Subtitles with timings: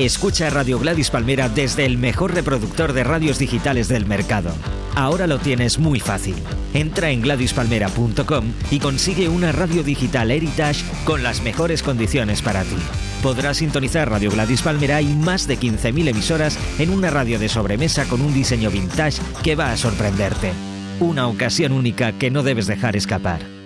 [0.00, 4.52] Escucha Radio Gladys Palmera desde el mejor reproductor de radios digitales del mercado.
[4.94, 6.36] Ahora lo tienes muy fácil.
[6.72, 12.76] Entra en gladyspalmera.com y consigue una radio digital Heritage con las mejores condiciones para ti.
[13.24, 18.04] Podrás sintonizar Radio Gladys Palmera y más de 15.000 emisoras en una radio de sobremesa
[18.04, 20.52] con un diseño vintage que va a sorprenderte.
[21.00, 23.57] Una ocasión única que no debes dejar escapar.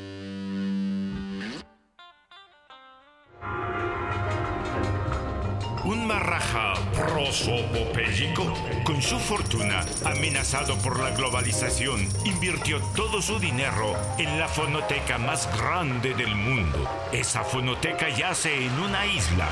[7.43, 15.19] Prosopopéyico, con su fortuna amenazado por la globalización, invirtió todo su dinero en la fonoteca
[15.19, 16.89] más grande del mundo.
[17.13, 19.49] Esa fonoteca yace en una isla,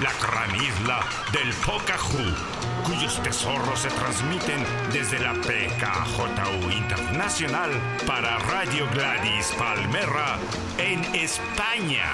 [0.00, 1.00] la gran isla
[1.32, 2.34] del Pocahú,
[2.84, 7.70] cuyos tesoros se transmiten desde la PKJU Internacional
[8.06, 10.38] para Radio Gladys Palmera
[10.78, 12.04] en España.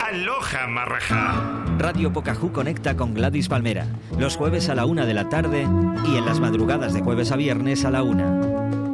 [0.00, 1.65] Aloha, marraja.
[1.78, 3.86] Radio Pocahú conecta con Gladys Palmera,
[4.18, 5.68] los jueves a la una de la tarde
[6.06, 8.85] y en las madrugadas de jueves a viernes a la una.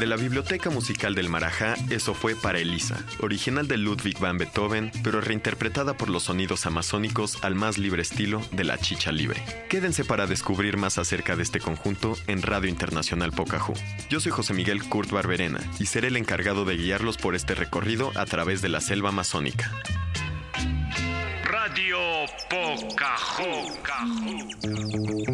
[0.00, 4.90] De la Biblioteca Musical del Marajá, eso fue para Elisa, original de Ludwig van Beethoven,
[5.04, 9.44] pero reinterpretada por los sonidos amazónicos al más libre estilo de la chicha libre.
[9.68, 13.74] Quédense para descubrir más acerca de este conjunto en Radio Internacional Pocahú.
[14.08, 18.10] Yo soy José Miguel Kurt Barberena y seré el encargado de guiarlos por este recorrido
[18.14, 19.70] a través de la selva amazónica.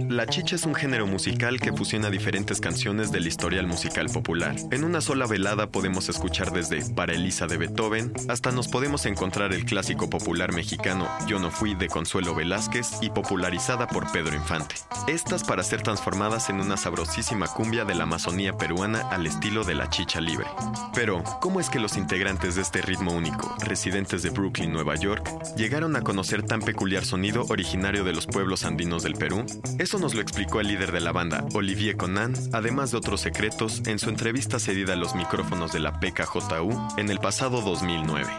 [0.09, 4.57] La chicha es un género musical que fusiona diferentes canciones del historial musical popular.
[4.71, 9.53] En una sola velada podemos escuchar desde Para Elisa de Beethoven hasta nos podemos encontrar
[9.53, 14.77] el clásico popular mexicano Yo no fui de Consuelo Velázquez y popularizada por Pedro Infante.
[15.09, 19.75] Estas para ser transformadas en una sabrosísima cumbia de la Amazonía peruana al estilo de
[19.75, 20.47] la chicha libre.
[20.95, 25.31] Pero, ¿cómo es que los integrantes de este ritmo único, residentes de Brooklyn, Nueva York,
[25.57, 29.45] llegaron a conocer tan peculiar sonido originario de los pueblos andinos del Perú?
[29.79, 33.83] Eso nos lo explicó el líder de la banda, Olivier Conan, además de otros secretos,
[33.87, 38.31] en su entrevista cedida a los micrófonos de la PKJU en el pasado 2009.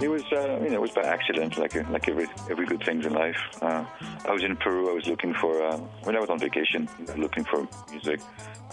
[0.00, 3.06] It was, uh, you know, it was by accident, like like every every good things
[3.06, 3.36] in life.
[3.62, 3.84] Uh,
[4.26, 4.90] I was in Peru.
[4.90, 8.20] I was looking for uh, when I was on vacation, looking for music.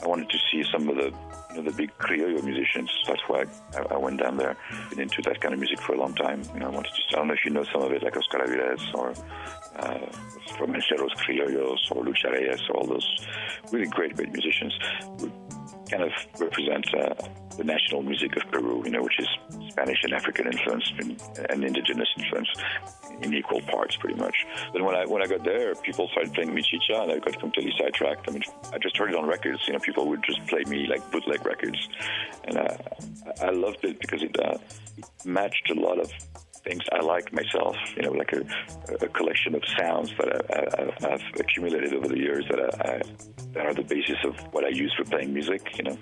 [0.04, 1.14] I wanted to see some of the
[1.52, 2.92] you know, the big criollo musicians.
[3.08, 3.46] That's why
[3.76, 4.56] I, I went down there.
[4.90, 6.42] Been into that kind of music for a long time.
[6.54, 7.02] You know, I wanted to.
[7.12, 9.10] I don't know if you know some of it, like Oscar Avilés or
[9.78, 10.00] uh,
[10.60, 13.28] Romanceros Criollos or Lucha Reyes, all those
[13.72, 14.74] really great, great musicians.
[15.92, 17.14] Kind of represent uh,
[17.58, 19.28] the national music of Peru, you know, which is
[19.70, 22.50] Spanish and African influence and, and indigenous influence
[23.22, 24.36] in equal parts, pretty much.
[24.74, 27.74] Then when I when I got there, people started playing Michicha, and I got completely
[27.78, 28.28] sidetracked.
[28.30, 28.44] I mean,
[28.74, 29.60] I just heard it on records.
[29.68, 31.78] You know, people would just play me like bootleg records,
[32.46, 32.78] and uh,
[33.42, 34.58] I loved it because it, uh,
[34.98, 36.12] it matched a lot of
[36.64, 37.76] things I like myself.
[37.96, 38.42] You know, like a,
[39.06, 43.02] a collection of sounds that I, have accumulated over the years that, I,
[43.54, 45.78] that are the basis of what I use for playing music.
[45.78, 45.98] You know,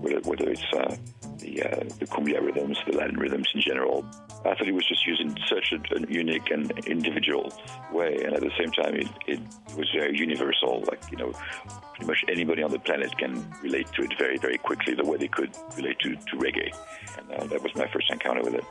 [0.00, 0.96] whether, whether it's uh,
[1.40, 4.04] the uh, the cumbia rhythms, the Latin rhythms in general.
[4.44, 7.52] I thought he was just using such a, a, unique and individual
[7.92, 9.40] way, and at the same time, it, it
[9.76, 10.84] was very universal.
[10.88, 11.32] Like you know,
[12.00, 13.32] pretty much anybody on the planet can
[13.62, 16.70] relate to it very, very quickly, the way they could relate to, to reggae.
[17.18, 18.64] And uh, that was my first encounter with it.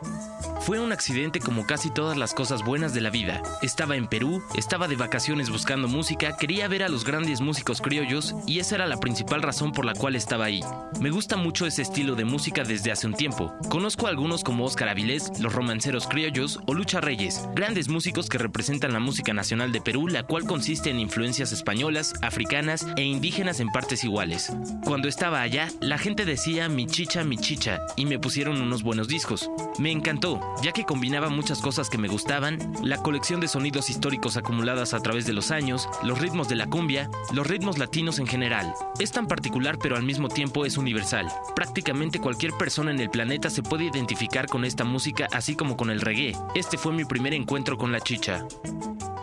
[0.61, 3.41] Fue un accidente como casi todas las cosas buenas de la vida.
[3.61, 8.35] Estaba en Perú, estaba de vacaciones buscando música, quería ver a los grandes músicos criollos
[8.45, 10.61] y esa era la principal razón por la cual estaba ahí.
[10.99, 13.53] Me gusta mucho ese estilo de música desde hace un tiempo.
[13.69, 18.37] Conozco a algunos como Óscar Avilés, los romanceros criollos o Lucha Reyes, grandes músicos que
[18.37, 23.59] representan la música nacional de Perú, la cual consiste en influencias españolas, africanas e indígenas
[23.59, 24.51] en partes iguales.
[24.83, 29.07] Cuando estaba allá, la gente decía mi chicha, mi chicha y me pusieron unos buenos
[29.07, 29.49] discos.
[29.77, 34.37] Me encantó, ya que combinaba muchas cosas que me gustaban, la colección de sonidos históricos
[34.37, 38.27] acumuladas a través de los años, los ritmos de la cumbia, los ritmos latinos en
[38.27, 38.73] general.
[38.99, 41.27] Es tan particular pero al mismo tiempo es universal.
[41.55, 45.89] Prácticamente cualquier persona en el planeta se puede identificar con esta música así como con
[45.89, 46.35] el reggae.
[46.55, 48.45] Este fue mi primer encuentro con la chicha.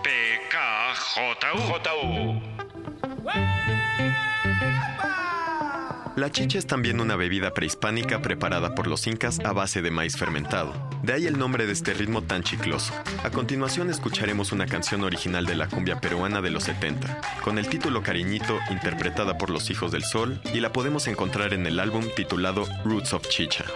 [0.03, 1.37] PKJU.
[6.17, 10.17] La chicha es también una bebida prehispánica preparada por los incas a base de maíz
[10.17, 10.73] fermentado.
[11.03, 12.95] De ahí el nombre de este ritmo tan chicloso.
[13.23, 17.69] A continuación escucharemos una canción original de la cumbia peruana de los 70, con el
[17.69, 22.07] título Cariñito interpretada por los Hijos del Sol y la podemos encontrar en el álbum
[22.17, 23.67] titulado Roots of Chicha.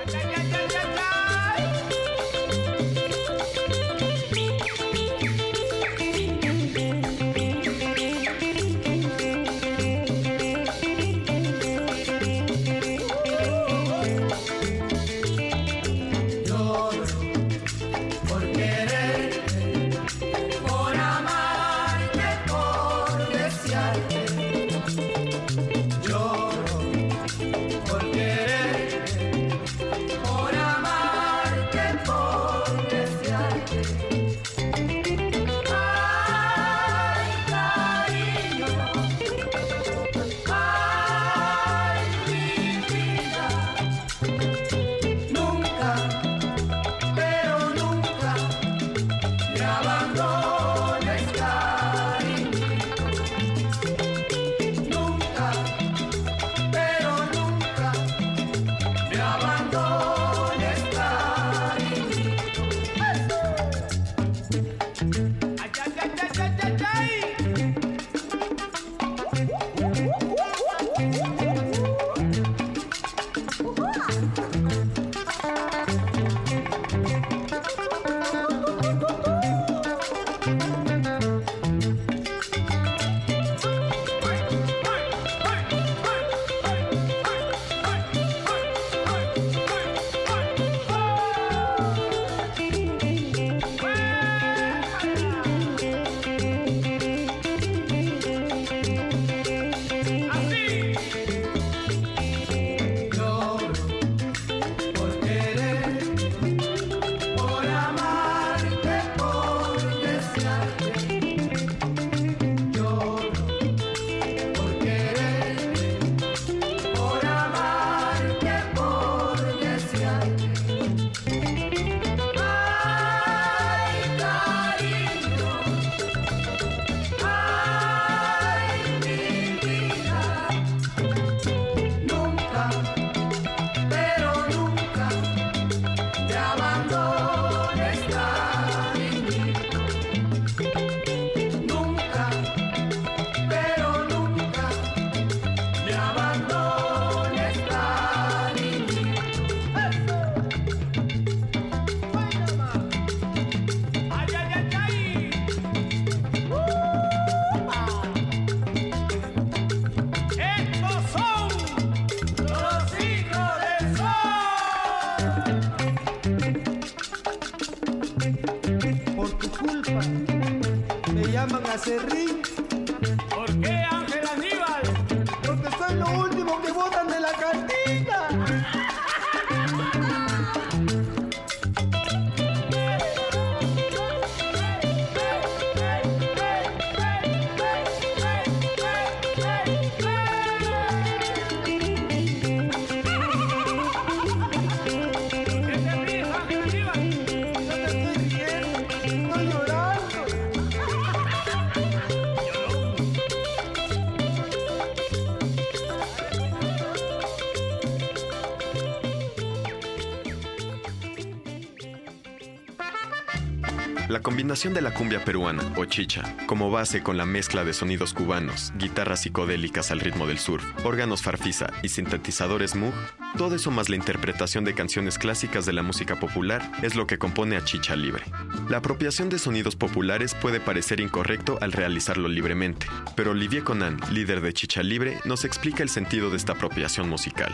[214.60, 219.22] De la cumbia peruana, o chicha, como base con la mezcla de sonidos cubanos, guitarras
[219.22, 222.92] psicodélicas al ritmo del surf, órganos farfisa y sintetizadores Moog,
[223.38, 227.16] todo eso más la interpretación de canciones clásicas de la música popular es lo que
[227.16, 228.22] compone a Chicha Libre.
[228.68, 232.86] La apropiación de sonidos populares puede parecer incorrecto al realizarlo libremente,
[233.16, 237.50] pero Olivier Conan, líder de Chicha Libre, nos explica el sentido de esta apropiación musical.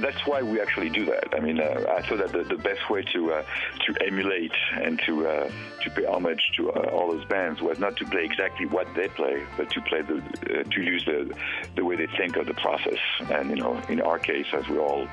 [0.00, 1.25] that's why we actually do that.
[1.36, 3.44] I mean, uh, I thought that the, the best way to uh,
[3.86, 5.50] to emulate and to uh,
[5.82, 9.44] to pay homage to all those bands was not to play exactly what they play,
[9.56, 10.22] but to play the
[10.64, 11.32] to use the
[11.74, 12.98] the way they think of the process.
[13.30, 15.06] And you know, in our case, as we're all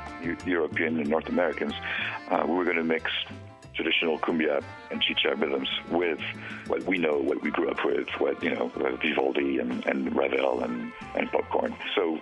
[0.46, 1.74] European and North Americans,
[2.48, 3.12] we were going to mix
[3.76, 6.20] traditional cumbia and chicha rhythms with
[6.68, 10.64] what we know, what we grew up with, what you know, Vivaldi and, and Ravel
[10.64, 11.76] and, and popcorn.
[11.96, 12.20] So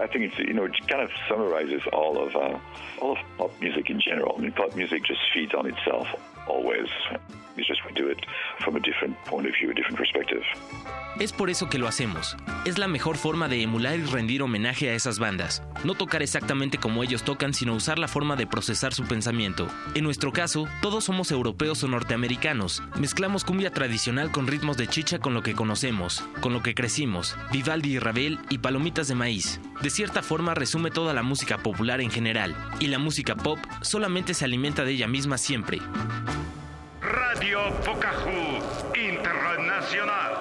[0.00, 2.58] I think it's you know it kind of summarizes all of uh,
[3.00, 4.34] all of pop music in general.
[4.36, 6.08] I mean, pop music just feeds on itself
[6.48, 6.88] always.
[7.56, 8.18] It's just we do it
[8.64, 10.42] from a different point of view, a different perspective.
[11.20, 12.36] Es por eso que lo hacemos.
[12.64, 15.62] Es la mejor forma de emular y rendir homenaje a esas bandas.
[15.84, 19.68] No tocar exactamente como ellos tocan, sino usar la forma de procesar su pensamiento.
[19.94, 22.82] En nuestro caso, todos somos europeos o norteamericanos.
[22.98, 27.36] Mezclamos cumbia tradicional con ritmos de chicha con lo que conocemos, con lo que crecimos,
[27.52, 29.60] Vivaldi y Ravel y palomitas de maíz.
[29.82, 34.32] De cierta forma resume toda la música popular en general, y la música pop solamente
[34.32, 35.78] se alimenta de ella misma siempre.
[37.12, 38.58] Radio Pocahú
[38.94, 40.32] Internacional.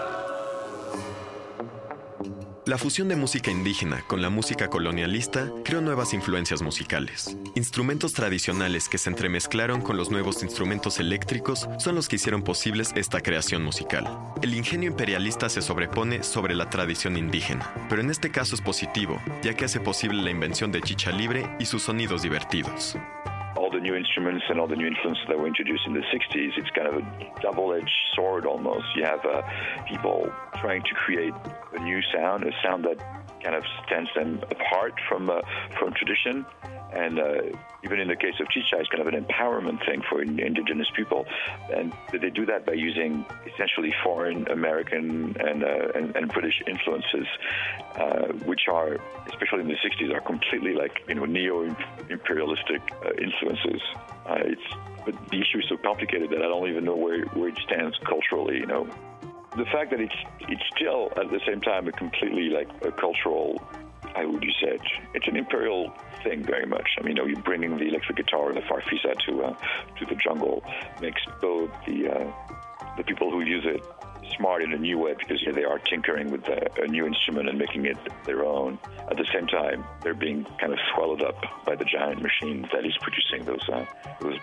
[2.65, 7.35] La fusión de música indígena con la música colonialista creó nuevas influencias musicales.
[7.55, 12.93] Instrumentos tradicionales que se entremezclaron con los nuevos instrumentos eléctricos son los que hicieron posibles
[12.95, 14.07] esta creación musical.
[14.41, 19.21] El ingenio imperialista se sobrepone sobre la tradición indígena, pero en este caso es positivo,
[19.43, 22.95] ya que hace posible la invención de chicha libre y sus sonidos divertidos.
[23.81, 26.87] New instruments and all the new influences that were introduced in the 60s, it's kind
[26.87, 28.85] of a double-edged sword almost.
[28.95, 29.41] You have uh,
[29.87, 31.33] people trying to create
[31.73, 35.41] a new sound, a sound that kind of stands them apart from uh,
[35.77, 36.45] from tradition,
[36.93, 37.41] and uh,
[37.83, 41.25] even in the case of Chicha, it's kind of an empowerment thing for indigenous people.
[41.73, 47.27] And they do that by using essentially foreign American and, uh, and, and, British influences,
[47.95, 53.81] uh, which are, especially in the 60s, are completely like, you know, neo-imperialistic uh, influences.
[54.25, 54.61] Uh, it's,
[55.05, 57.97] but the issue is so complicated that I don't even know where, where it stands
[58.05, 58.87] culturally, you know.
[59.55, 63.61] The fact that it's, it's still, at the same time, a completely like a cultural
[64.15, 64.77] I would you say
[65.13, 65.93] it's an imperial
[66.23, 66.89] thing very much.
[66.97, 69.55] I mean, you know, you're bringing the electric guitar and the farfisa to uh,
[69.99, 70.63] to the jungle
[71.01, 72.31] makes both the uh,
[72.97, 73.83] the people who use it
[74.37, 77.57] smart in a new way because they are tinkering with a, a, new instrument and
[77.57, 78.79] making it their own.
[79.09, 82.85] At the same time, they're being kind of swallowed up by the giant machine that
[82.85, 83.85] is producing those uh,
[84.21, 84.37] those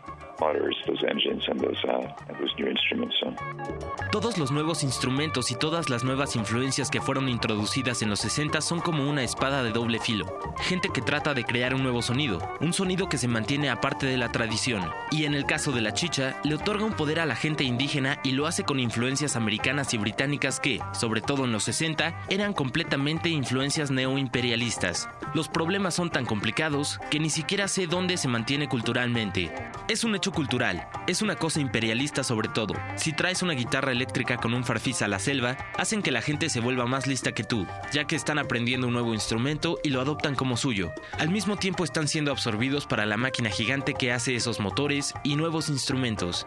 [4.12, 8.61] Todos los nuevos instrumentos y todas las nuevas influencias que fueron introducidas en los 60
[8.61, 10.26] son como una espada de doble filo.
[10.61, 14.16] Gente que trata de crear un nuevo sonido, un sonido que se mantiene aparte de
[14.16, 14.88] la tradición.
[15.11, 18.21] Y en el caso de la chicha, le otorga un poder a la gente indígena
[18.23, 22.52] y lo hace con influencias americanas y británicas que, sobre todo en los 60, eran
[22.52, 25.09] completamente influencias neoimperialistas.
[25.35, 29.52] Los problemas son tan complicados que ni siquiera sé dónde se mantiene culturalmente.
[29.88, 32.75] Es un hecho cultural, es una cosa imperialista sobre todo.
[32.97, 36.49] Si traes una guitarra eléctrica con un farfisa a la selva, hacen que la gente
[36.49, 40.00] se vuelva más lista que tú, ya que están aprendiendo un nuevo instrumento y lo
[40.00, 40.92] adoptan como suyo.
[41.18, 45.37] Al mismo tiempo están siendo absorbidos para la máquina gigante que hace esos motores y
[45.37, 46.47] nuevos instrumentos.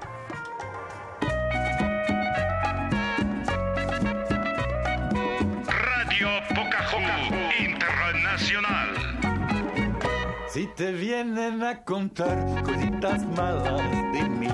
[10.53, 13.81] Si te vienen a contar cositas malas
[14.11, 14.49] de mí,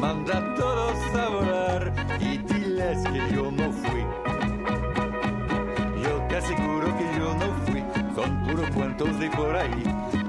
[0.00, 4.00] manda a todos a volar y diles que yo no fui.
[6.02, 9.82] Yo te aseguro que yo no fui, son puros cuentos de por ahí.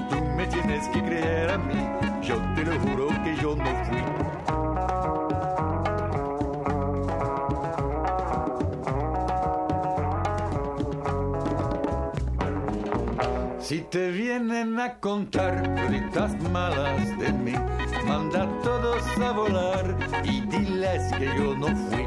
[0.09, 1.87] Tú me tienes que creer a mí,
[2.21, 5.42] yo te lo juro que yo no fui.
[13.63, 17.53] Si te vienen a contar cositas malas de mí,
[18.05, 22.05] manda a todos a volar y diles que yo no fui.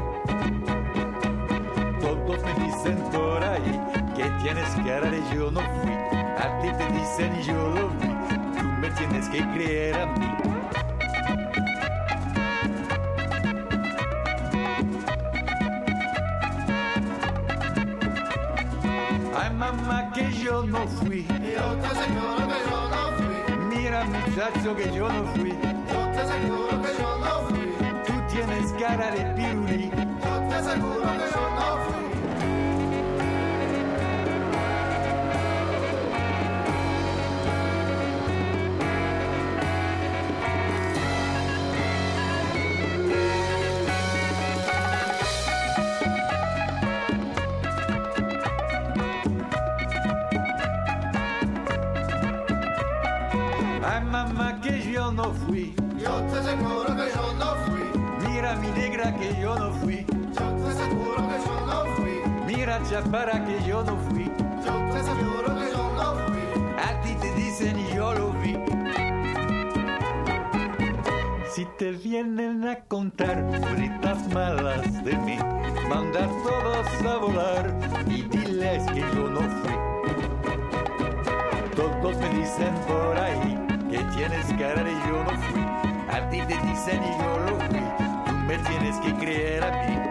[1.99, 3.81] Todos me dicen por ahí
[4.15, 5.93] que tienes cara de yo no fui.
[6.37, 10.56] A ti te dicen yo lo vi, tú me tienes que creer a mí.
[20.67, 21.25] No fui.
[21.27, 23.77] Yo te aseguro que yo no fui.
[23.77, 25.49] Mira muchacho que yo no fui.
[25.51, 27.67] Yo te aseguro que yo no fui.
[28.05, 29.89] Tú tienes cara de pirulí.
[29.89, 32.06] Yo te aseguro que yo no fui.
[55.17, 55.73] No fui.
[55.97, 58.29] Yo te aseguro que yo no fui.
[58.29, 60.05] Mira mi negra que yo no fui.
[60.05, 62.21] Yo te aseguro que yo no fui.
[62.45, 64.25] Mira chapara que yo no fui.
[64.63, 66.45] Yo te aseguro que yo no fui.
[66.87, 68.59] A ti te dicen y yo lo vi.
[71.49, 75.39] Si te vienen a contar cositas malas de mí,
[75.89, 77.75] manda a todos a volar
[78.07, 79.75] y diles que yo no fui.
[81.75, 83.56] Todos me dicen por ahí
[84.15, 85.61] tienes cara de yo no fui.
[86.09, 87.81] A ti te dicen y yo lo fui.
[88.25, 90.06] Tú me tienes que creer a mí.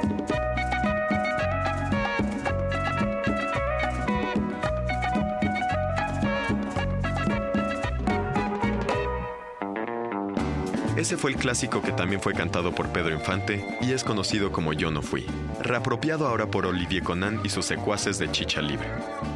[11.07, 14.73] Ese fue el clásico que también fue cantado por Pedro Infante y es conocido como
[14.73, 15.25] Yo no fui,
[15.63, 18.89] reapropiado ahora por Olivier Conan y sus secuaces de Chicha Libre.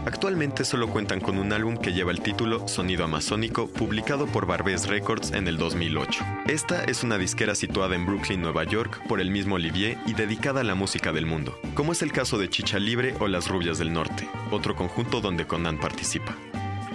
[0.05, 4.89] Actualmente solo cuentan con un álbum que lleva el título Sonido Amazónico, publicado por Barbès
[4.89, 6.25] Records en el 2008.
[6.49, 10.63] Esta es una disquera situada en Brooklyn, Nueva York, por el mismo Olivier y dedicada
[10.63, 13.79] a la música del mundo, como es el caso de Chicha Libre o Las Rubias
[13.79, 16.37] del Norte, otro conjunto donde Conan participa.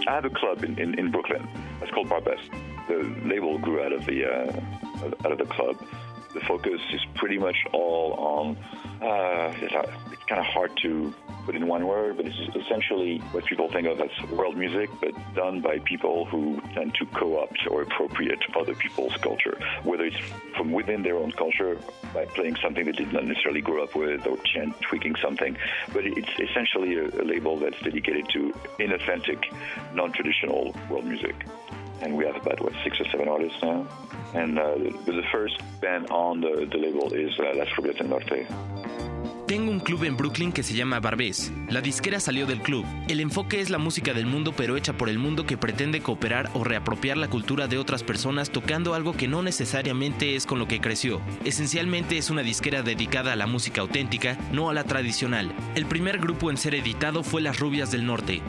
[0.06, 1.48] I have a club in, Brooklyn.
[1.82, 2.75] It's called Barbès.
[2.88, 5.78] The label grew out of the uh, out of the club.
[6.34, 8.58] The focus is pretty much all on.
[9.02, 9.74] Uh, it's,
[10.12, 11.14] it's kind of hard to
[11.46, 15.14] put in one word, but it's essentially what people think of as world music, but
[15.36, 20.18] done by people who tend to co-opt or appropriate other people's culture, whether it's
[20.58, 21.78] from within their own culture
[22.14, 25.56] by playing something they did not necessarily grow up with or ch- tweaking something.
[25.94, 29.46] But it's essentially a, a label that's dedicated to inauthentic,
[29.94, 31.36] non-traditional world music.
[32.02, 33.88] And we have about what six or seven artists now.
[34.34, 38.10] And uh, the, the first band on the, the label is uh, Las Rubias del
[38.10, 38.48] Norte.
[39.48, 41.54] Tengo un club en Brooklyn que se llama Barbés.
[41.70, 42.84] La disquera salió del club.
[43.08, 46.50] El enfoque es la música del mundo pero hecha por el mundo que pretende cooperar
[46.56, 50.68] o reapropiar la cultura de otras personas tocando algo que no necesariamente es con lo
[50.68, 51.22] que creció.
[51.44, 55.52] Esencialmente es una disquera dedicada a la música auténtica, no a la tradicional.
[55.76, 58.42] El primer grupo en ser editado fue Las Rubias del Norte.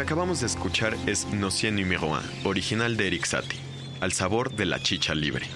[0.00, 3.60] Que acabamos de escuchar es Nocien Numéro 1, original de Eric Satie,
[4.00, 5.46] al sabor de la chicha libre.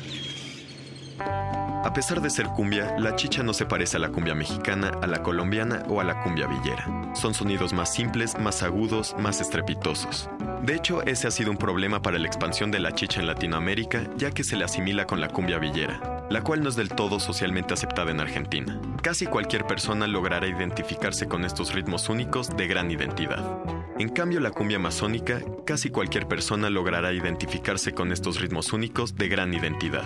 [1.19, 5.07] A pesar de ser cumbia, la chicha no se parece a la cumbia mexicana, a
[5.07, 6.85] la colombiana o a la cumbia villera.
[7.15, 10.29] Son sonidos más simples, más agudos, más estrepitosos.
[10.63, 14.03] De hecho, ese ha sido un problema para la expansión de la chicha en Latinoamérica,
[14.19, 17.19] ya que se le asimila con la cumbia villera, la cual no es del todo
[17.19, 18.79] socialmente aceptada en Argentina.
[19.01, 23.64] Casi cualquier persona logrará identificarse con estos ritmos únicos de gran identidad.
[23.99, 29.29] En cambio, la cumbia amazónica, casi cualquier persona logrará identificarse con estos ritmos únicos de
[29.29, 30.05] gran identidad.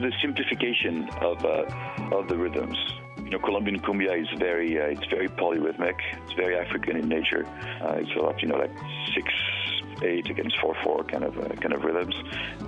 [0.00, 1.64] the simplification of uh,
[2.16, 2.76] of the rhythms.
[3.18, 5.96] You know, Colombian cumbia is very uh, it's very polyrhythmic.
[6.24, 7.46] It's very African in nature.
[7.80, 8.72] Uh, it's a lot, you know, like
[9.14, 9.32] six
[10.02, 12.14] eight against four four kind of uh, kind of rhythms,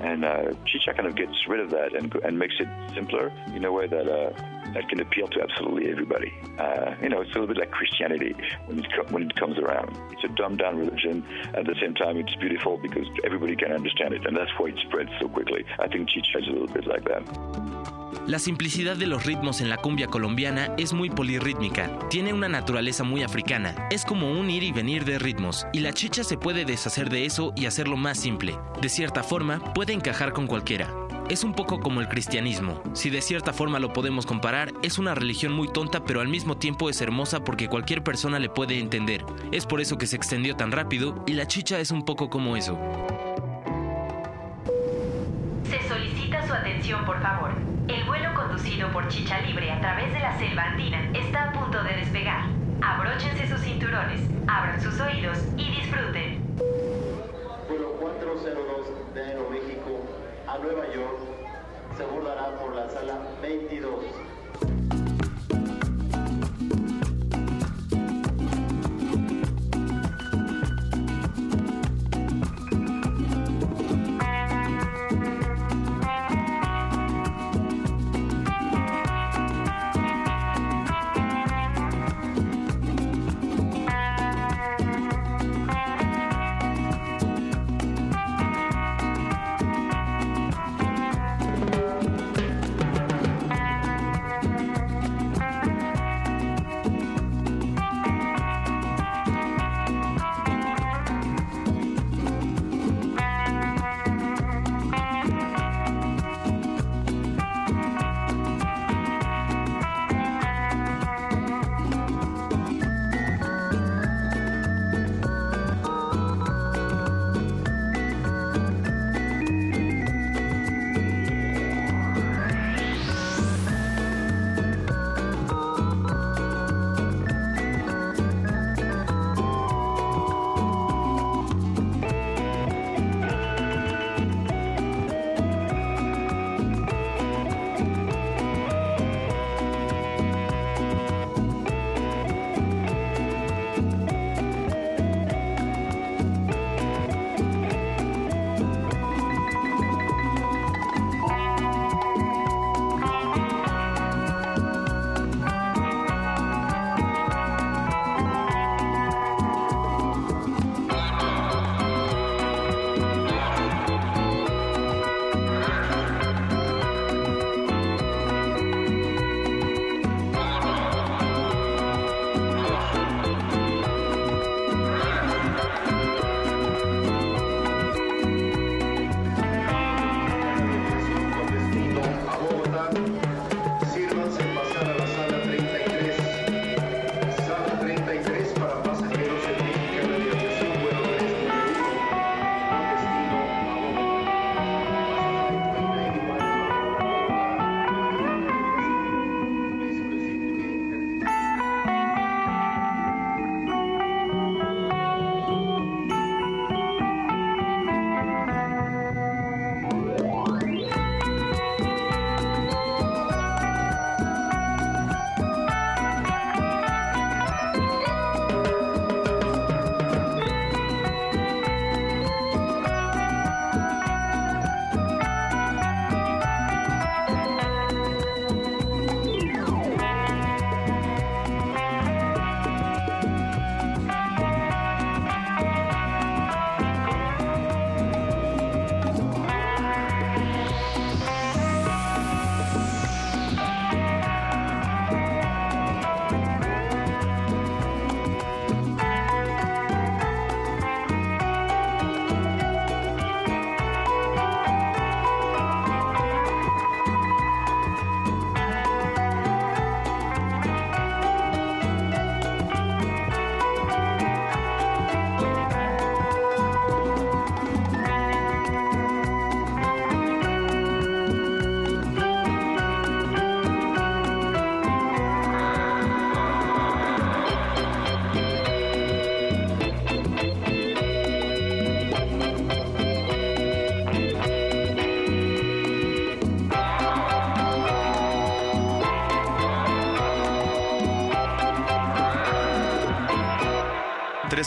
[0.00, 3.64] and uh, chicha kind of gets rid of that and and makes it simpler in
[3.64, 4.08] a way that.
[4.08, 4.32] Uh,
[4.74, 6.34] that can appeal to absolutely everybody.
[6.58, 8.34] Uh, you know, it's a little bit like Christianity
[8.66, 9.96] when it when it comes around.
[10.12, 11.24] It's a dumbed down religion.
[11.54, 14.78] At the same time, it's beautiful because everybody can understand it, and that's why it
[14.86, 15.64] spreads so quickly.
[15.78, 18.05] I think chicha is a little bit like that.
[18.26, 23.04] La simplicidad de los ritmos en la cumbia colombiana es muy polirrítmica, tiene una naturaleza
[23.04, 26.64] muy africana, es como un ir y venir de ritmos, y la chicha se puede
[26.64, 28.58] deshacer de eso y hacerlo más simple.
[28.80, 30.92] De cierta forma, puede encajar con cualquiera.
[31.28, 32.80] Es un poco como el cristianismo.
[32.94, 36.56] Si de cierta forma lo podemos comparar, es una religión muy tonta pero al mismo
[36.56, 39.24] tiempo es hermosa porque cualquier persona le puede entender.
[39.50, 42.56] Es por eso que se extendió tan rápido y la chicha es un poco como
[42.56, 42.78] eso.
[45.64, 47.75] Se solicita su atención, por favor.
[48.56, 52.46] Conducido por Chicha Libre a través de la selva andina está a punto de despegar.
[52.80, 56.40] Abróchense sus cinturones, abran sus oídos y disfruten.
[57.68, 60.00] Vuelo 402 de Aeroméxico
[60.46, 61.18] a Nueva York
[61.98, 64.06] se abordará por la sala 22.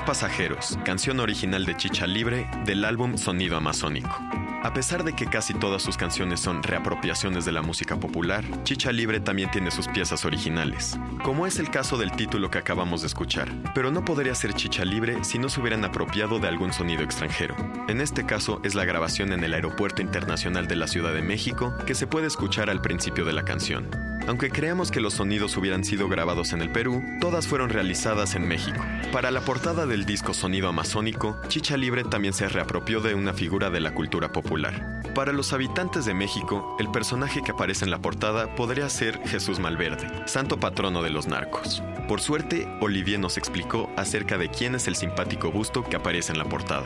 [0.09, 4.17] Pasajeros, canción original de Chicha Libre del álbum Sonido Amazónico.
[4.63, 8.91] A pesar de que casi todas sus canciones son reapropiaciones de la música popular, Chicha
[8.91, 13.07] Libre también tiene sus piezas originales, como es el caso del título que acabamos de
[13.07, 13.49] escuchar.
[13.75, 17.55] Pero no podría ser Chicha Libre si no se hubieran apropiado de algún sonido extranjero.
[17.87, 21.71] En este caso es la grabación en el Aeropuerto Internacional de la Ciudad de México
[21.85, 23.91] que se puede escuchar al principio de la canción.
[24.29, 28.47] Aunque creamos que los sonidos hubieran sido grabados en el Perú, todas fueron realizadas en
[28.47, 28.79] México.
[29.11, 33.71] Para la portada del disco Sonido Amazónico, Chicha Libre también se reapropió de una figura
[33.71, 35.01] de la cultura popular.
[35.15, 39.57] Para los habitantes de México, el personaje que aparece en la portada podría ser Jesús
[39.59, 41.81] Malverde, santo patrono de los narcos.
[42.07, 46.37] Por suerte, Olivier nos explicó acerca de quién es el simpático busto que aparece en
[46.37, 46.85] la portada.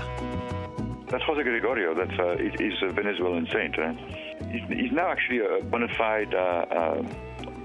[1.10, 1.94] That's Jose Gregorio.
[1.94, 3.76] That's uh, he's, Venezuelan saint.
[4.50, 7.04] He's, he's now actually a bona fide, uh, uh,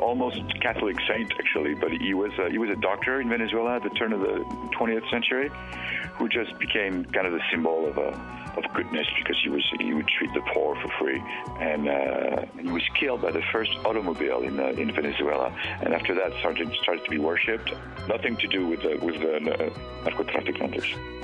[0.00, 1.74] almost Catholic saint, actually.
[1.74, 4.44] But he was uh, he was a doctor in Venezuela at the turn of the
[4.78, 5.50] 20th century,
[6.16, 8.16] who just became kind of the symbol of uh,
[8.56, 11.22] of goodness because he was he would treat the poor for free,
[11.60, 16.14] and, uh, he was killed by the first automobile in uh, in Venezuela, and after
[16.14, 17.72] that started started to be worshipped.
[18.08, 19.70] Nothing to do with uh, with the uh,
[20.04, 21.18] narcotraficantes.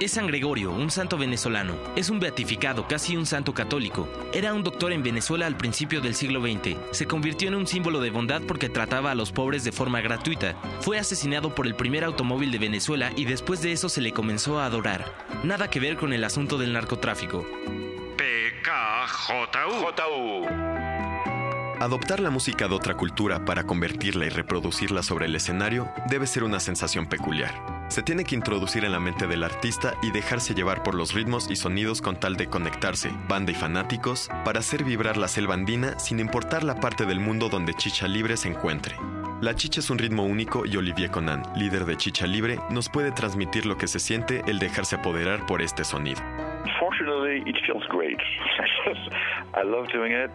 [0.00, 1.76] Es San Gregorio, un santo venezolano.
[1.94, 4.08] Es un beatificado, casi un santo católico.
[4.32, 6.78] Era un doctor en Venezuela al principio del siglo XX.
[6.90, 10.54] Se convirtió en un símbolo de bondad porque trataba a los pobres de forma gratuita.
[10.80, 14.58] Fue asesinado por el primer automóvil de Venezuela y después de eso se le comenzó
[14.58, 15.04] a adorar.
[15.44, 17.46] Nada que ver con el asunto del narcotráfico.
[18.16, 19.50] PKJU.
[21.80, 26.44] Adoptar la música de otra cultura para convertirla y reproducirla sobre el escenario debe ser
[26.44, 27.54] una sensación peculiar.
[27.88, 31.50] Se tiene que introducir en la mente del artista y dejarse llevar por los ritmos
[31.50, 35.98] y sonidos con tal de conectarse, banda y fanáticos, para hacer vibrar la selva andina
[35.98, 38.96] sin importar la parte del mundo donde Chicha Libre se encuentre.
[39.40, 43.10] La chicha es un ritmo único y Olivier Conan, líder de Chicha Libre, nos puede
[43.10, 46.20] transmitir lo que se siente el dejarse apoderar por este sonido.
[46.78, 48.18] Fortunately, it feels great.
[49.54, 50.30] I love doing it.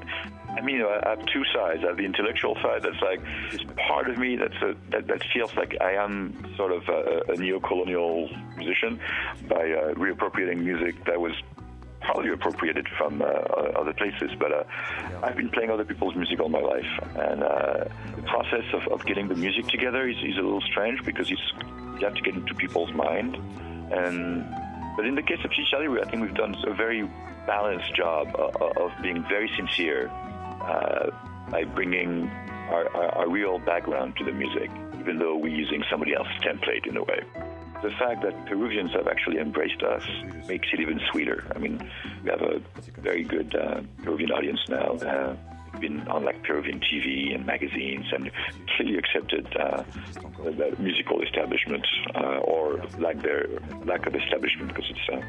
[0.50, 1.84] I mean, I have two sides.
[1.84, 5.24] I have the intellectual side that's like this part of me that's a, that, that
[5.34, 9.00] feels like I am sort of a, a neo-colonial musician
[9.50, 11.34] by uh, reappropriating music that was
[12.02, 14.32] probably appropriated from uh, other places.
[14.40, 14.64] But uh,
[15.24, 17.86] I've been playing other people's music all my life, and uh,
[18.16, 21.42] the process of, of getting the music together is, is a little strange because it's,
[22.00, 23.36] you have to get into people's mind.
[23.92, 24.46] And
[24.96, 27.08] but in the case of Chichali, I think we've done a very
[27.46, 30.10] balanced job of, of being very sincere
[30.62, 31.12] uh,
[31.50, 32.30] by bringing
[32.70, 36.88] our, our, our real background to the music, even though we're using somebody else's template
[36.88, 37.22] in a way.
[37.84, 40.04] The fact that Peruvians have actually embraced us
[40.48, 41.46] makes it even sweeter.
[41.56, 41.78] I mean,
[42.24, 42.62] we have a
[43.00, 44.94] very good uh, Peruvian audience now.
[44.94, 45.36] Uh,
[45.80, 48.32] been on like Peruvian TV and magazines and
[48.76, 49.84] clearly accepted uh,
[50.80, 51.86] musical establishment
[52.16, 53.48] uh, or lack their
[53.86, 55.22] lack of establishment because it's uh,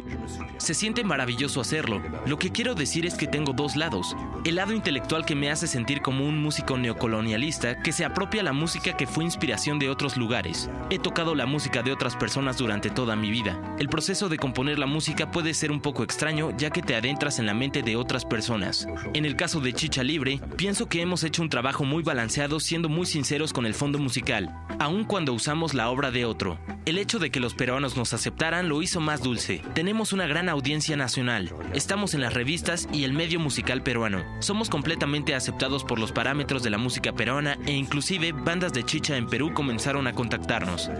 [0.00, 0.44] uh.
[0.58, 2.02] Se siente maravilloso hacerlo.
[2.26, 4.16] Lo que quiero decir es que tengo dos lados.
[4.44, 8.52] El lado intelectual que me hace sentir como un músico neocolonialista que se apropia la
[8.52, 10.70] música que fue inspiración de otros lugares.
[10.90, 13.60] He tocado la música de otras personas durante toda mi vida.
[13.78, 17.38] El proceso de componer la música puede ser un poco extraño ya que te adentras
[17.38, 18.88] en la mente de otras personas.
[19.14, 22.88] En el caso de Chicha Libre, pienso que hemos hecho un trabajo muy balanceado siendo
[22.88, 26.58] muy sinceros con el fondo musical, aun cuando usamos la obra de otro.
[27.00, 29.62] Hecho de que los peruanos nos aceptaran lo hizo más dulce.
[29.74, 31.52] Tenemos una gran audiencia nacional.
[31.72, 34.24] Estamos en las revistas y el medio musical peruano.
[34.40, 39.16] Somos completamente aceptados por los parámetros de la música peruana e inclusive bandas de chicha
[39.16, 40.90] en Perú comenzaron a contactarnos.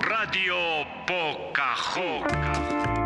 [0.00, 0.54] Radio
[1.06, 3.03] Pocahontas.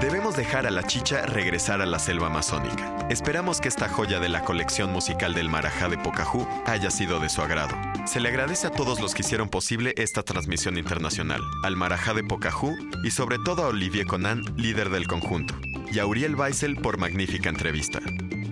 [0.00, 2.94] Debemos dejar a la chicha regresar a la selva amazónica.
[3.08, 7.30] Esperamos que esta joya de la colección musical del Marajá de Pocahú haya sido de
[7.30, 7.74] su agrado.
[8.06, 12.24] Se le agradece a todos los que hicieron posible esta transmisión internacional, al Marajá de
[12.24, 15.54] Pocahú y sobre todo a Olivier Conan, líder del conjunto,
[15.90, 18.00] y a Uriel Weissel por magnífica entrevista.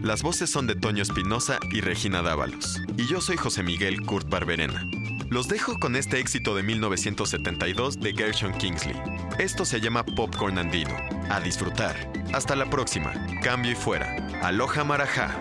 [0.00, 4.30] Las voces son de Toño Espinosa y Regina Dávalos, y yo soy José Miguel Kurt
[4.30, 4.88] Barberena.
[5.30, 8.96] Los dejo con este éxito de 1972 de Gershon Kingsley.
[9.38, 10.94] Esto se llama Popcorn Andino.
[11.30, 11.96] A disfrutar.
[12.32, 13.12] Hasta la próxima.
[13.42, 14.16] Cambio y fuera.
[14.42, 15.34] Aloha Marajá.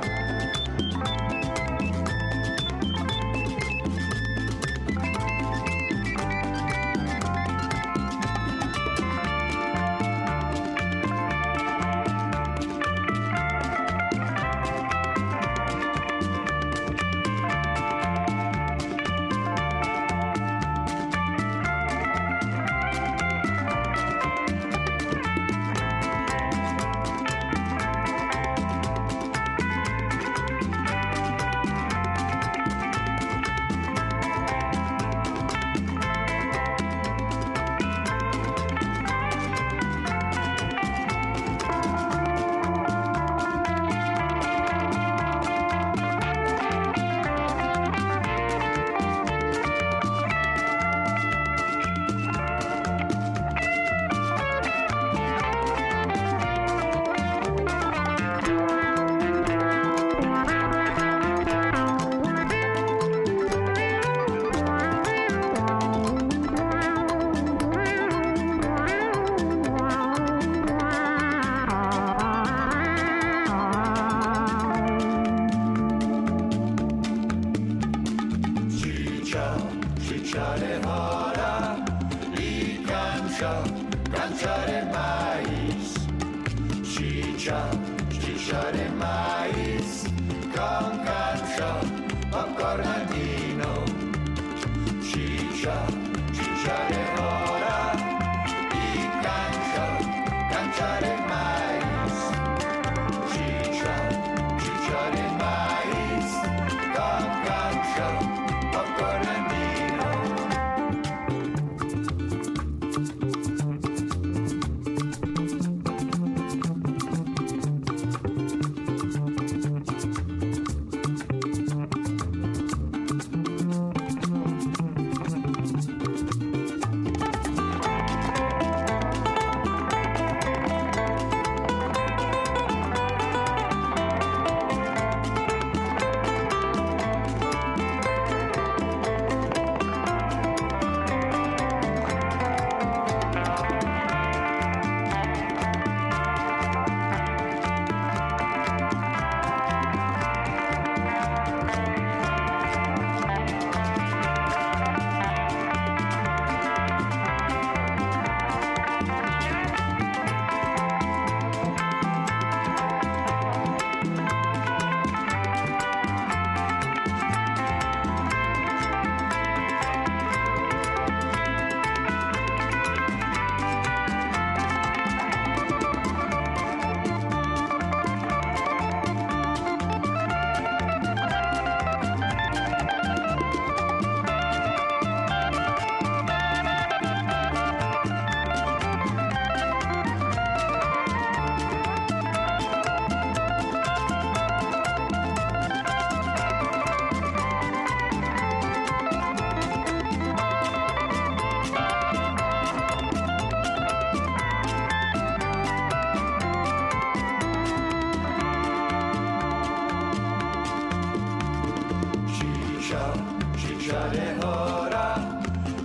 [213.93, 215.39] Chicha de hora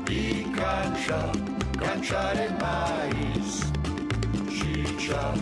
[0.08, 1.30] y cancha,
[1.78, 3.70] cancha de maíz.
[4.48, 5.34] Chicha,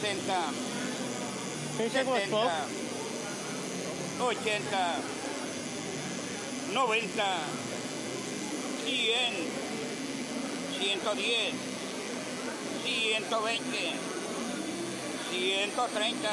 [0.00, 0.52] 60,
[1.78, 2.66] 70,
[4.20, 4.96] 80,
[6.72, 7.24] 90,
[8.84, 9.34] 100,
[10.80, 11.54] 110,
[12.84, 13.62] 120,
[15.30, 16.28] 130,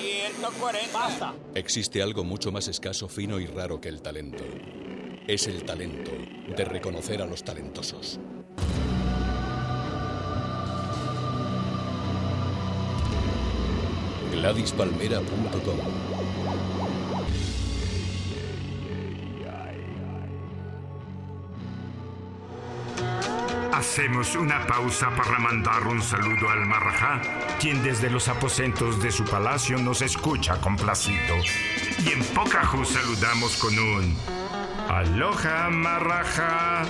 [0.00, 0.98] 140.
[0.98, 1.34] ¡Basta!
[1.54, 4.44] Existe algo mucho más escaso, fino y raro que el talento.
[5.26, 6.10] Es el talento
[6.56, 8.18] de reconocer a los talentosos.
[14.40, 15.76] GladysPalmera.com
[23.72, 27.20] Hacemos una pausa para mandar un saludo al Marajá,
[27.58, 31.36] quien desde los aposentos de su palacio nos escucha complacido.
[32.04, 34.16] Y en Pocahú saludamos con un
[34.88, 36.84] Aloha Marajá.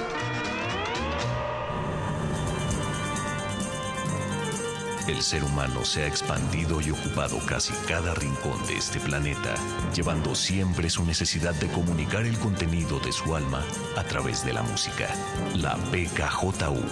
[5.11, 9.57] El ser humano se ha expandido y ocupado casi cada rincón de este planeta,
[9.93, 13.65] llevando siempre su necesidad de comunicar el contenido de su alma
[13.97, 15.09] a través de la música.
[15.57, 16.85] La BKJU,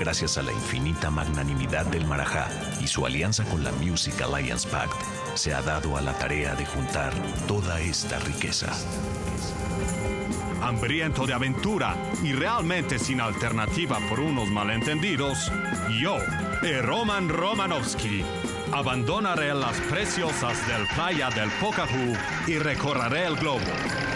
[0.00, 2.48] gracias a la infinita magnanimidad del Marajá
[2.80, 4.98] y su alianza con la Music Alliance Pact,
[5.34, 7.12] se ha dado a la tarea de juntar
[7.46, 8.72] toda esta riqueza.
[10.62, 15.52] hambriento de aventura y realmente sin alternativa por unos malentendidos,
[16.00, 16.16] yo,
[16.62, 18.24] eh, Roman Romanovsky,
[18.72, 22.14] abandonaré las preciosas del playa del Pocahú
[22.46, 23.60] y recorreré el globo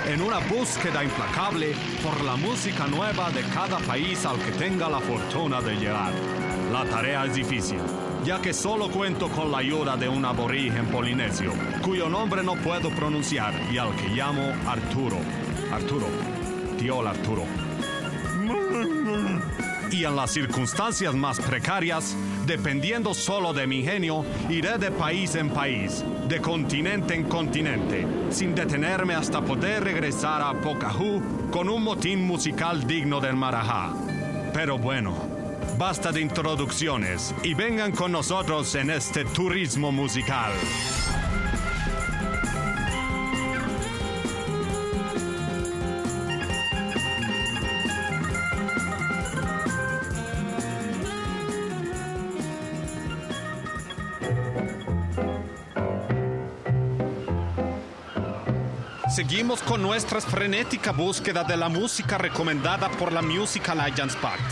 [0.06, 5.00] en una búsqueda implacable por la música nueva de cada país al que tenga la
[5.00, 6.12] fortuna de llegar.
[6.72, 7.80] La tarea es difícil,
[8.24, 12.90] ya que solo cuento con la ayuda de un aborigen polinesio, cuyo nombre no puedo
[12.90, 15.18] pronunciar y al que llamo Arturo.
[15.72, 16.06] Arturo,
[16.78, 17.44] tío Arturo.
[19.90, 22.16] Y en las circunstancias más precarias,
[22.46, 28.54] Dependiendo solo de mi genio, iré de país en país, de continente en continente, sin
[28.54, 33.92] detenerme hasta poder regresar a Pocahú con un motín musical digno del Marajá.
[34.52, 35.14] Pero bueno,
[35.78, 40.52] basta de introducciones y vengan con nosotros en este turismo musical.
[59.40, 64.44] Seguimos con nuestra frenética búsqueda de la música recomendada por la Musical Alliance Pact.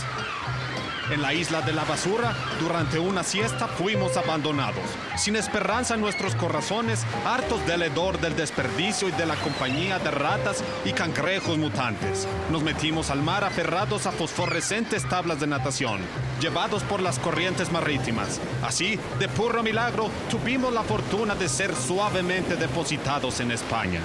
[1.11, 4.83] En la isla de la basura, durante una siesta fuimos abandonados,
[5.15, 10.09] sin esperanza en nuestros corazones, hartos del hedor del desperdicio y de la compañía de
[10.09, 12.27] ratas y cangrejos mutantes.
[12.51, 16.01] Nos metimos al mar aferrados a fosforescentes tablas de natación,
[16.41, 18.41] llevados por las corrientes marítimas.
[18.63, 24.01] Así, de puro milagro, tuvimos la fortuna de ser suavemente depositados en España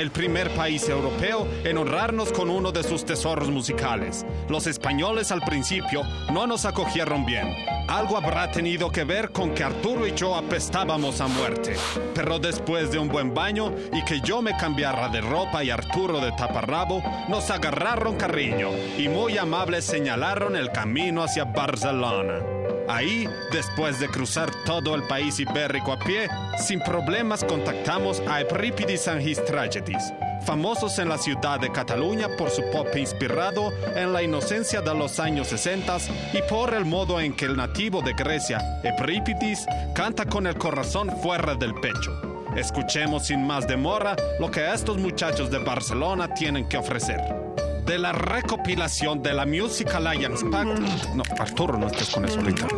[0.00, 4.24] el primer país europeo en honrarnos con uno de sus tesoros musicales.
[4.48, 7.54] Los españoles al principio no nos acogieron bien.
[7.86, 11.76] Algo habrá tenido que ver con que Arturo y yo apestábamos a muerte.
[12.14, 16.18] Pero después de un buen baño y que yo me cambiara de ropa y Arturo
[16.20, 22.59] de taparrabo, nos agarraron cariño y muy amables señalaron el camino hacia Barcelona.
[22.90, 26.28] Ahí, después de cruzar todo el país ibérico a pie,
[26.58, 30.12] sin problemas contactamos a Eurípides and His Tragedies,
[30.44, 35.20] famosos en la ciudad de Cataluña por su pop inspirado en la inocencia de los
[35.20, 35.98] años 60
[36.32, 41.10] y por el modo en que el nativo de Grecia, Eurípides, canta con el corazón
[41.22, 42.20] fuera del pecho.
[42.56, 47.49] Escuchemos sin más demora lo que estos muchachos de Barcelona tienen que ofrecer
[47.90, 50.78] de la recopilación de la Musical Alliance Pact.
[51.12, 52.68] No, Arturo, no estés con eso ahorita.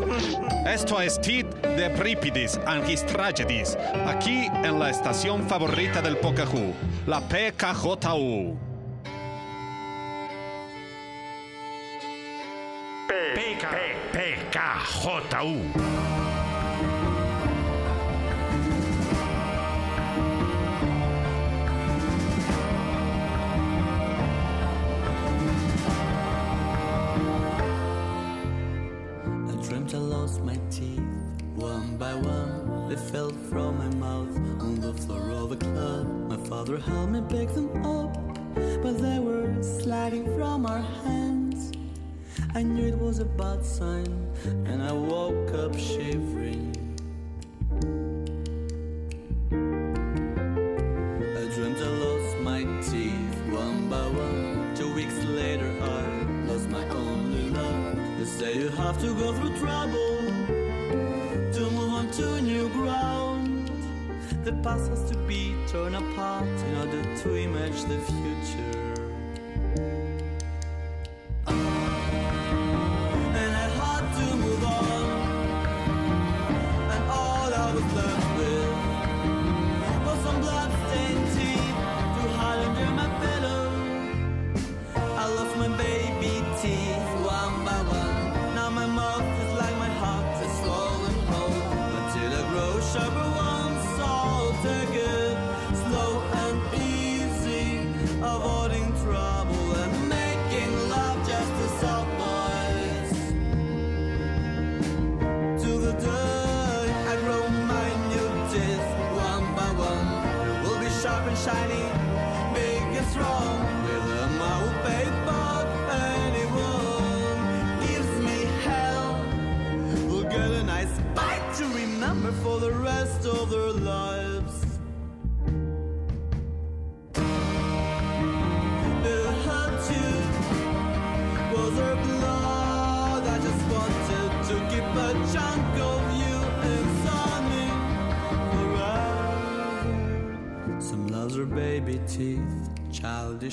[0.67, 6.73] Esto es Tid de Prípides and His Tragedies, aquí en la estación favorita del Pocahú,
[7.07, 8.57] la PKJU.
[14.15, 16.42] PKJU.
[32.93, 36.07] They fell from my mouth on the floor of a club.
[36.29, 38.13] My father helped me pick them up,
[38.83, 41.73] but they were sliding from our hands.
[42.55, 44.13] I knew it was a bad sign,
[44.67, 46.77] and I woke up shivering.
[51.41, 54.75] I dreamt I lost my teeth one by one.
[54.75, 56.03] Two weeks later, I
[56.45, 57.97] lost my only love.
[58.19, 60.02] They say you have to go through trouble
[64.45, 68.82] The past has to be torn apart in order to image the future.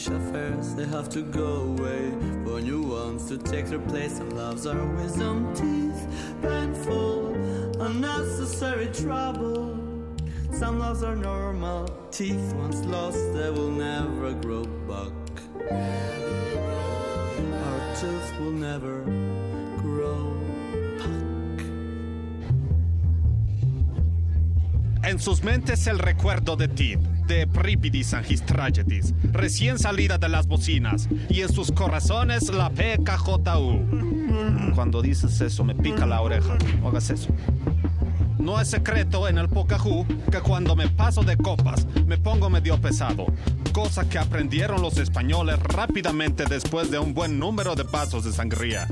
[0.10, 0.76] Affairs.
[0.76, 2.12] They have to go away
[2.44, 4.18] for new ones to take their place.
[4.18, 6.08] Some loves are wisdom teeth,
[6.42, 7.34] painful,
[7.82, 9.78] unnecessary trouble.
[10.52, 12.54] Some loves are normal teeth.
[12.56, 15.14] Once lost, they will never grow back.
[17.66, 19.04] Our tooth will never
[19.78, 20.40] grow
[25.10, 27.00] En sus mentes el recuerdo de Tid,
[27.30, 28.16] de Prípidis
[28.46, 34.74] Tragedies, recién salida de las bocinas, y en sus corazones la PKJU.
[34.74, 37.30] Cuando dices eso me pica la oreja, no hagas eso.
[38.40, 42.82] No es secreto en el Pocahú que cuando me paso de copas me pongo medio
[42.82, 43.28] pesado,
[43.74, 48.88] cosa que aprendieron los españoles rápidamente después de un buen número de pasos de sangría.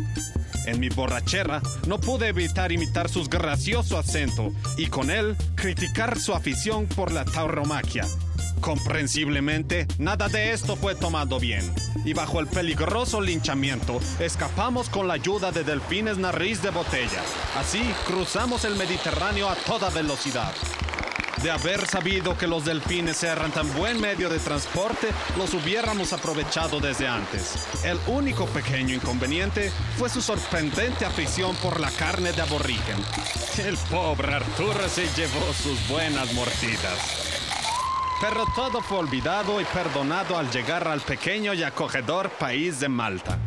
[0.68, 6.36] En mi borrachera no pude evitar imitar su gracioso acento y con él criticar su
[6.36, 8.06] afición por la tauromaquia.
[8.62, 15.14] Comprensiblemente, nada de esto fue tomado bien, y bajo el peligroso linchamiento, escapamos con la
[15.14, 17.22] ayuda de delfines nariz de botella.
[17.58, 20.54] Así cruzamos el Mediterráneo a toda velocidad.
[21.42, 26.80] De haber sabido que los delfines eran tan buen medio de transporte, los hubiéramos aprovechado
[26.80, 27.68] desde antes.
[27.84, 32.98] El único pequeño inconveniente fue su sorprendente afición por la carne de aborigen.
[33.60, 37.37] El pobre Arturo se llevó sus buenas mordidas.
[38.20, 43.38] Pero todo fue olvidado y perdonado al llegar al pequeño y acogedor país de Malta.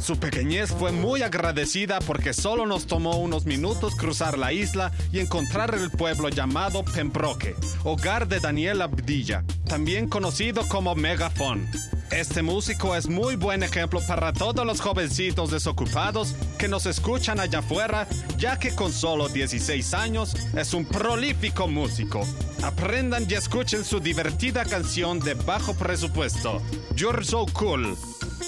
[0.00, 5.20] Su pequeñez fue muy agradecida porque solo nos tomó unos minutos cruzar la isla y
[5.20, 7.54] encontrar el pueblo llamado Pembroke,
[7.84, 11.66] hogar de Daniel Abdilla, también conocido como Megafon.
[12.10, 17.58] Este músico es muy buen ejemplo para todos los jovencitos desocupados que nos escuchan allá
[17.58, 18.06] afuera,
[18.38, 22.20] ya que con solo 16 años es un prolífico músico.
[22.62, 26.62] Aprendan y escuchen su divertida canción de bajo presupuesto,
[26.94, 27.96] You're So Cool,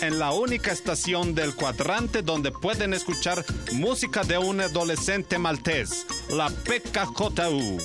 [0.00, 6.48] en la única estación del cuadrante donde pueden escuchar música de un adolescente maltés, la
[6.48, 7.78] PKJU.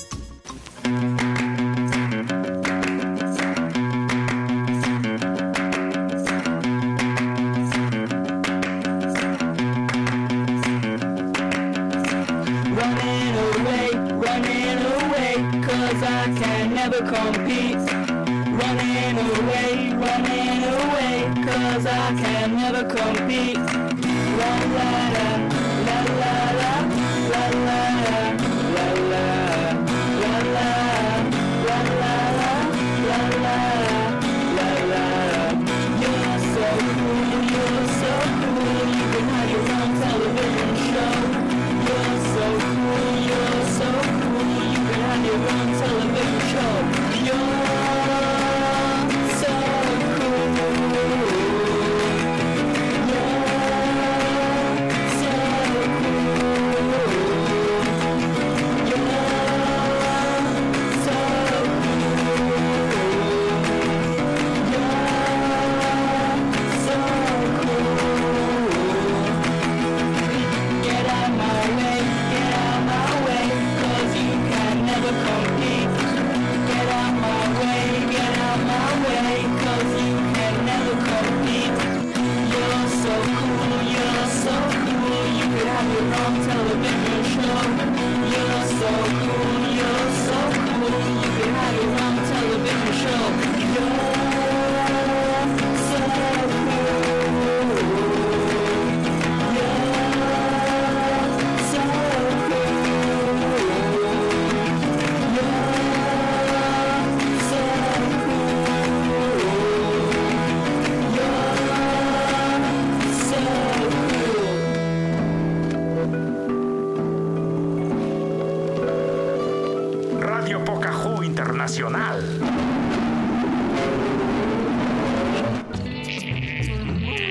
[121.73, 122.21] Internacional.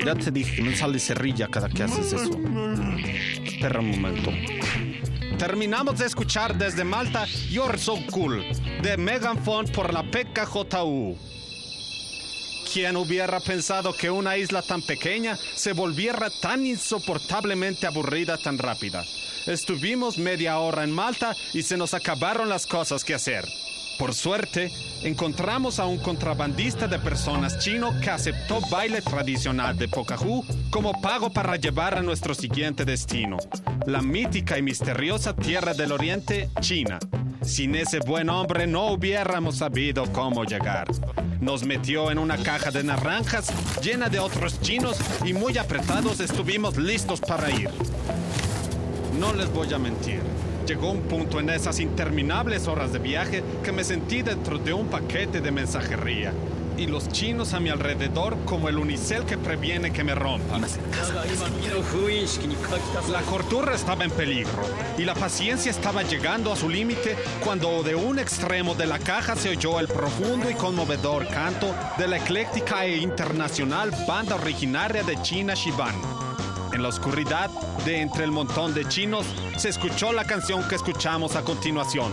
[0.05, 2.30] Ya te dije, me sale cerrilla cada que haces eso.
[3.45, 4.32] Espera un momento.
[5.38, 8.45] Terminamos de escuchar desde Malta You're So Cool
[8.82, 11.16] de Megan Font por la PKJU.
[12.72, 19.05] ¿Quién hubiera pensado que una isla tan pequeña se volviera tan insoportablemente aburrida tan rápida?
[19.47, 23.45] Estuvimos media hora en Malta y se nos acabaron las cosas que hacer.
[24.03, 24.69] Por suerte,
[25.05, 31.33] encontramos a un contrabandista de personas chino que aceptó baile tradicional de Pocahú como pago
[31.33, 33.37] para llevar a nuestro siguiente destino,
[33.87, 36.99] la mítica y misteriosa Tierra del Oriente, China.
[37.43, 40.89] Sin ese buen hombre no hubiéramos sabido cómo llegar.
[41.41, 46.77] Nos metió en una caja de naranjas llena de otros chinos y muy apretados estuvimos
[46.77, 47.71] listos para ir.
[49.21, 50.41] No les voy a mentir.
[50.67, 54.87] Llegó un punto en esas interminables horas de viaje que me sentí dentro de un
[54.87, 56.33] paquete de mensajería.
[56.77, 60.59] y los chinos a mi alrededor como el unicel que previene que me rompa.
[63.11, 64.63] La cordura estaba en peligro
[64.99, 69.37] y la paciencia estaba llegando a su límite cuando de un extremo de la caja
[69.37, 75.21] se oyó el profundo y conmovedor canto de la ecléctica e internacional banda originaria de
[75.21, 76.22] China Shiban.
[76.73, 77.51] En la oscuridad
[77.85, 79.27] de entre el montón de chinos
[79.59, 82.12] se escuchó la canción que escuchamos a continuación.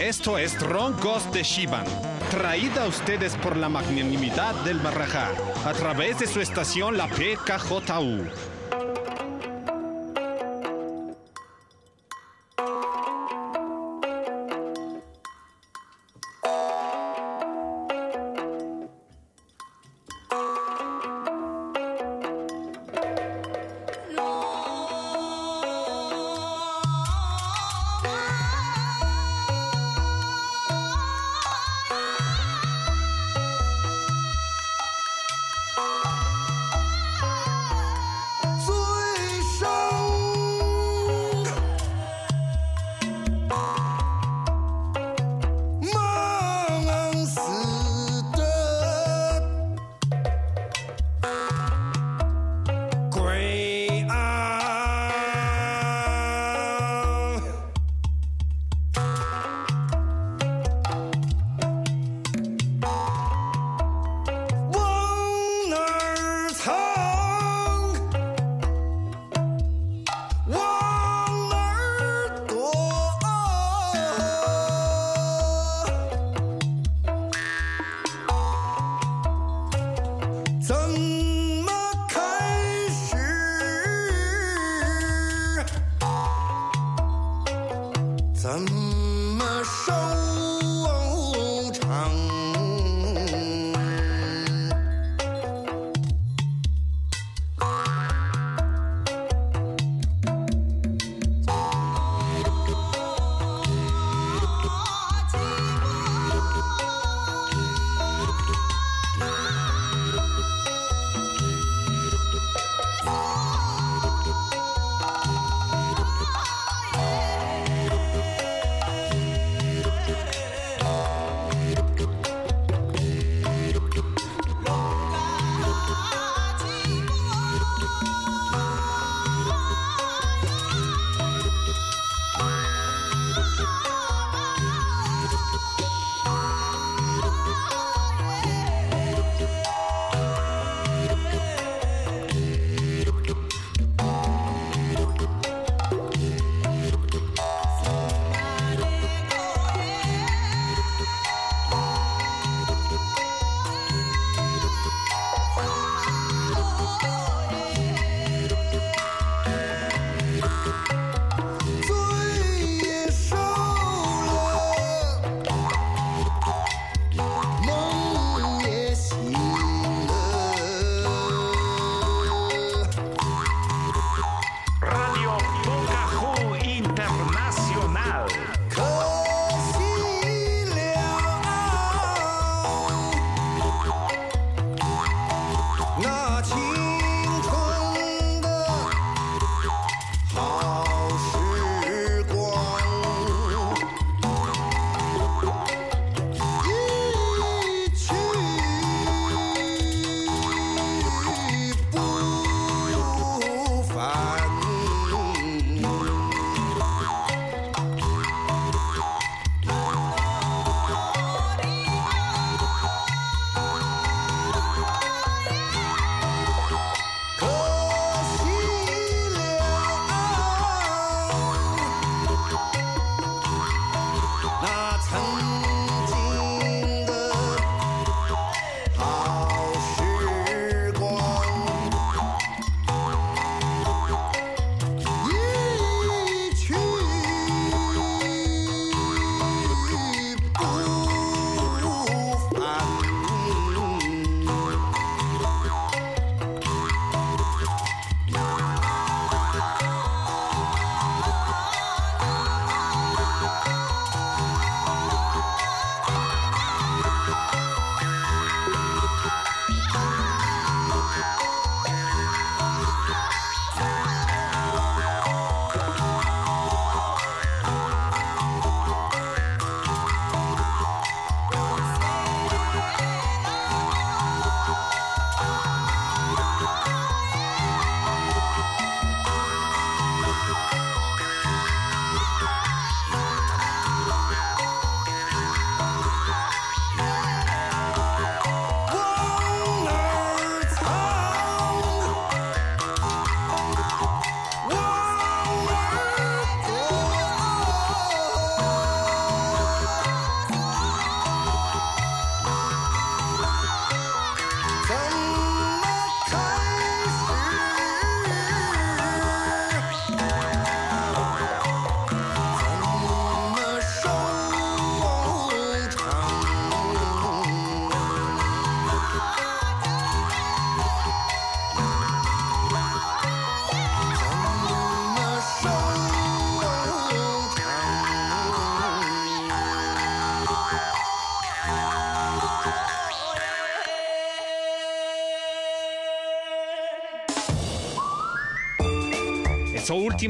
[0.00, 1.84] Esto es Ron Ghost de Shiban,
[2.30, 5.30] traída a ustedes por la magnanimidad del Marajá
[5.66, 8.55] a través de su estación La PKJU.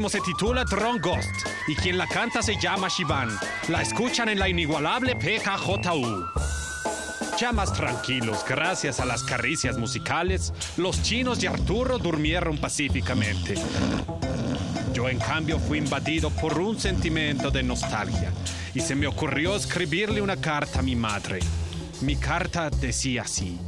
[0.05, 3.29] Se titula Drone Ghost y quien la canta se llama Shivan.
[3.67, 6.23] La escuchan en la inigualable PKJU.
[7.39, 13.55] Ya más tranquilos, gracias a las caricias musicales, los chinos y Arturo durmieron pacíficamente.
[14.93, 18.31] Yo en cambio fui invadido por un sentimiento de nostalgia
[18.75, 21.39] y se me ocurrió escribirle una carta a mi madre.
[22.01, 23.59] Mi carta decía así.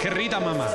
[0.00, 0.68] Querida mamá,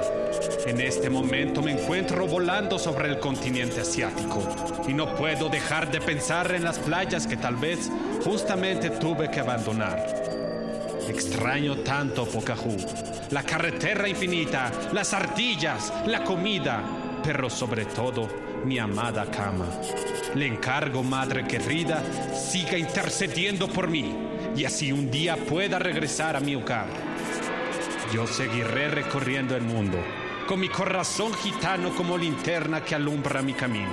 [0.65, 4.47] en este momento me encuentro volando sobre el continente asiático
[4.87, 7.89] y no puedo dejar de pensar en las playas que tal vez
[8.23, 10.05] justamente tuve que abandonar.
[11.07, 12.77] Extraño tanto Pocahú,
[13.31, 16.81] la carretera infinita, las ardillas, la comida,
[17.23, 18.29] pero sobre todo
[18.65, 19.67] mi amada cama.
[20.35, 22.01] Le encargo, madre querida,
[22.33, 24.15] siga intercediendo por mí
[24.55, 26.87] y así un día pueda regresar a mi hogar.
[28.13, 29.97] Yo seguiré recorriendo el mundo,
[30.45, 33.91] con mi corazón gitano como linterna que alumbra mi camino.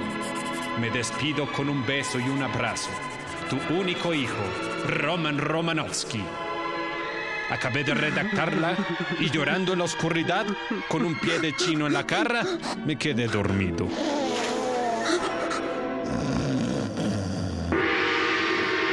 [0.81, 2.91] Me despido con un beso y un abrazo.
[3.49, 4.43] Tu único hijo,
[4.87, 6.23] Roman Romanovsky.
[7.51, 8.77] Acabé de redactarla
[9.19, 10.47] y llorando en la oscuridad,
[10.89, 12.45] con un pie de chino en la cara,
[12.85, 13.89] me quedé dormido.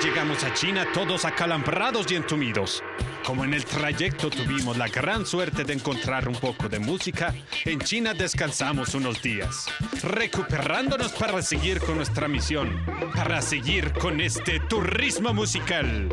[0.04, 2.84] Llegamos a China todos acalambrados y entumidos.
[3.28, 7.78] Como en el trayecto tuvimos la gran suerte de encontrar un poco de música, en
[7.82, 9.66] China descansamos unos días,
[10.02, 12.82] recuperándonos para seguir con nuestra misión,
[13.14, 16.08] para seguir con este turismo musical.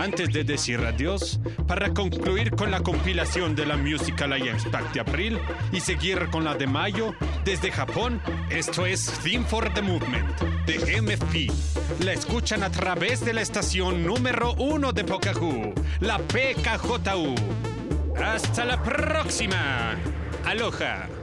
[0.00, 1.38] Antes de decir adiós,
[1.68, 5.38] para concluir con la compilación de la Musical Alliance Pack de abril
[5.72, 11.02] y seguir con la de mayo, desde Japón, esto es Theme for the Movement de
[11.02, 11.52] MFP.
[12.02, 17.34] La escuchan a través de la estación número uno de Pocahú, la PKJU.
[18.16, 19.96] Hasta la próxima.
[20.46, 21.19] Aloha.